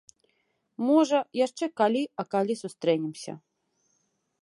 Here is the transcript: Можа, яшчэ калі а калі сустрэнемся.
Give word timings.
Можа, 0.87 1.19
яшчэ 1.45 1.65
калі 1.81 2.03
а 2.23 2.27
калі 2.35 2.53
сустрэнемся. 2.65 3.33